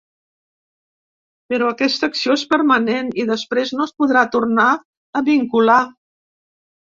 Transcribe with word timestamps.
Però 1.53 1.67
aquesta 1.73 2.09
acció 2.13 2.37
és 2.39 2.45
permanent 2.53 3.11
i 3.23 3.27
després 3.31 3.73
no 3.79 3.87
es 3.89 3.93
podrà 4.03 4.23
tornar 4.37 4.67
a 5.21 5.25
vincular. 5.29 5.79